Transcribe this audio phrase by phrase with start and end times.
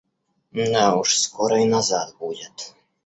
[0.51, 2.73] Да уж скоро и назад будет.